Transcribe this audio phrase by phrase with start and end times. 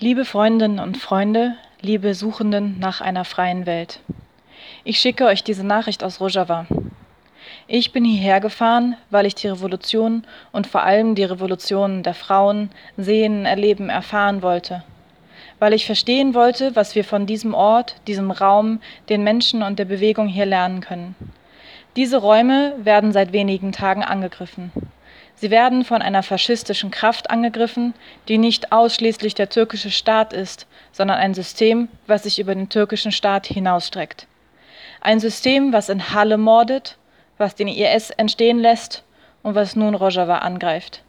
[0.00, 4.00] Liebe Freundinnen und Freunde, liebe Suchenden nach einer freien Welt.
[4.82, 6.66] Ich schicke euch diese Nachricht aus Rojava.
[7.68, 12.70] Ich bin hierher gefahren, weil ich die Revolution und vor allem die Revolution der Frauen
[12.96, 14.82] sehen, erleben, erfahren wollte.
[15.60, 19.84] Weil ich verstehen wollte, was wir von diesem Ort, diesem Raum, den Menschen und der
[19.84, 21.14] Bewegung hier lernen können.
[21.94, 24.72] Diese Räume werden seit wenigen Tagen angegriffen.
[25.44, 27.92] Sie werden von einer faschistischen Kraft angegriffen,
[28.28, 33.12] die nicht ausschließlich der türkische Staat ist, sondern ein System, was sich über den türkischen
[33.12, 34.26] Staat hinausstreckt.
[35.02, 36.96] Ein System, was in Halle mordet,
[37.36, 39.04] was den IS entstehen lässt
[39.42, 41.02] und was nun Rojava angreift.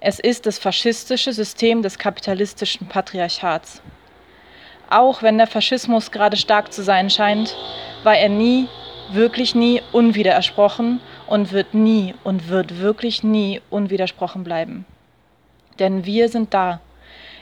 [0.00, 3.80] Es ist das faschistische System des kapitalistischen Patriarchats.
[4.90, 7.56] Auch wenn der Faschismus gerade stark zu sein scheint,
[8.02, 8.68] war er nie,
[9.10, 14.84] wirklich nie unwidersprochen und wird nie und wird wirklich nie unwidersprochen bleiben.
[15.78, 16.80] Denn wir sind da.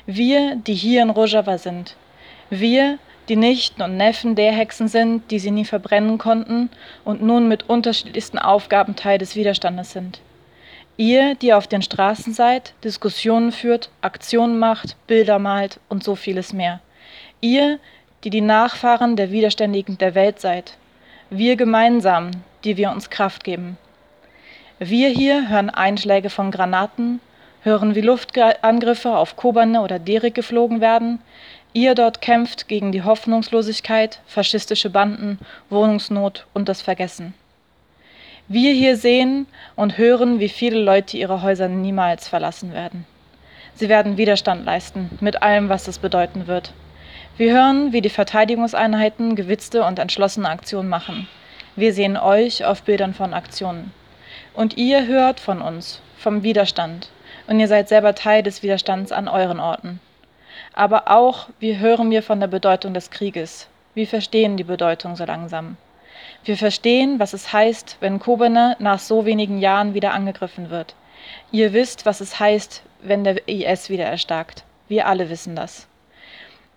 [0.07, 1.97] Wir, die hier in Rojava sind.
[2.51, 2.99] Wir,
[3.29, 6.71] die Nichten und Neffen der Hexen sind, die sie nie verbrennen konnten
[7.05, 10.21] und nun mit unterschiedlichsten Aufgaben Teil des Widerstandes sind.
[10.99, 16.53] Ihr, die auf den Straßen seid, Diskussionen führt, Aktionen macht, Bilder malt und so vieles
[16.53, 16.81] mehr.
[17.41, 17.79] Ihr,
[18.25, 20.77] die die Nachfahren der Widerständigen der Welt seid.
[21.31, 22.31] Wir gemeinsam,
[22.69, 23.79] die wir uns Kraft geben.
[24.79, 27.19] Wir hier hören Einschläge von Granaten,
[27.63, 31.19] hören, wie Luftangriffe auf Kobane oder Derek geflogen werden.
[31.73, 35.39] Ihr dort kämpft gegen die Hoffnungslosigkeit, faschistische Banden,
[35.71, 37.33] Wohnungsnot und das Vergessen.
[38.49, 43.07] Wir hier sehen und hören, wie viele Leute ihre Häuser niemals verlassen werden.
[43.77, 46.73] Sie werden Widerstand leisten, mit allem, was es bedeuten wird.
[47.39, 51.29] Wir hören, wie die Verteidigungseinheiten gewitzte und entschlossene Aktionen machen.
[51.79, 53.93] Wir sehen euch auf Bildern von Aktionen.
[54.53, 57.09] Und ihr hört von uns, vom Widerstand.
[57.47, 60.01] Und ihr seid selber Teil des Widerstands an euren Orten.
[60.73, 63.69] Aber auch, wie hören wir von der Bedeutung des Krieges?
[63.95, 65.77] Wir verstehen die Bedeutung so langsam.
[66.43, 70.97] Wir verstehen, was es heißt, wenn Kobane nach so wenigen Jahren wieder angegriffen wird.
[71.53, 74.65] Ihr wisst, was es heißt, wenn der IS wieder erstarkt.
[74.89, 75.87] Wir alle wissen das.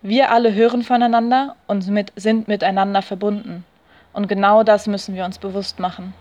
[0.03, 3.65] Wir alle hören voneinander und mit, sind miteinander verbunden.
[4.13, 6.13] Und genau das müssen wir uns bewusst machen.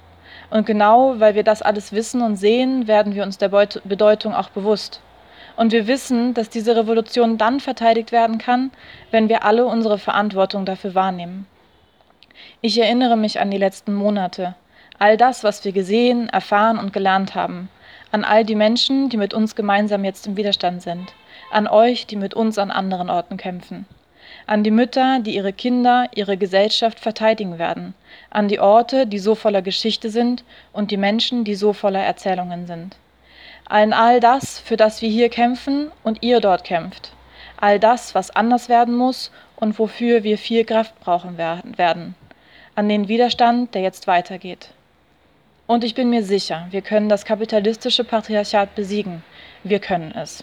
[0.51, 4.51] Und genau weil wir das alles wissen und sehen, werden wir uns der Bedeutung auch
[4.51, 5.01] bewusst.
[5.57, 8.71] Und wir wissen, dass diese Revolution dann verteidigt werden kann,
[9.11, 11.47] wenn wir alle unsere Verantwortung dafür wahrnehmen.
[12.61, 14.55] Ich erinnere mich an die letzten Monate,
[14.99, 17.69] all das, was wir gesehen, erfahren und gelernt haben,
[18.13, 21.13] an all die Menschen, die mit uns gemeinsam jetzt im Widerstand sind,
[21.51, 23.87] an euch, die mit uns an anderen Orten kämpfen
[24.47, 27.95] an die Mütter, die ihre Kinder, ihre Gesellschaft verteidigen werden,
[28.31, 32.67] an die Orte, die so voller Geschichte sind und die Menschen, die so voller Erzählungen
[32.67, 32.97] sind.
[33.67, 37.13] An all das, für das wir hier kämpfen und ihr dort kämpft.
[37.57, 42.15] All das, was anders werden muss und wofür wir viel Kraft brauchen werden.
[42.75, 44.71] An den Widerstand, der jetzt weitergeht.
[45.67, 49.23] Und ich bin mir sicher, wir können das kapitalistische Patriarchat besiegen.
[49.63, 50.43] Wir können es.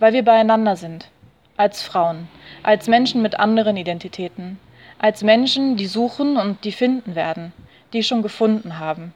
[0.00, 1.11] Weil wir beieinander sind,
[1.56, 2.28] als Frauen,
[2.62, 4.58] als Menschen mit anderen Identitäten,
[4.98, 7.52] als Menschen, die suchen und die finden werden,
[7.92, 9.14] die schon gefunden haben.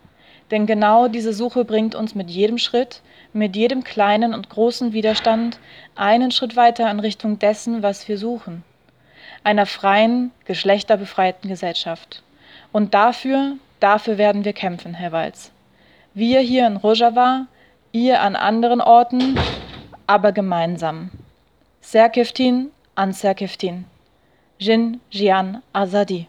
[0.50, 3.02] Denn genau diese Suche bringt uns mit jedem Schritt,
[3.32, 5.58] mit jedem kleinen und großen Widerstand
[5.94, 8.62] einen Schritt weiter in Richtung dessen, was wir suchen.
[9.42, 12.22] Einer freien, geschlechterbefreiten Gesellschaft.
[12.72, 15.52] Und dafür, dafür werden wir kämpfen, Herr Walz.
[16.14, 17.46] Wir hier in Rojava,
[17.92, 19.38] ihr an anderen Orten,
[20.06, 21.10] aber gemeinsam.
[21.86, 23.84] Serkeftin an Serkeftin.
[24.58, 26.26] Jin Jian Azadi.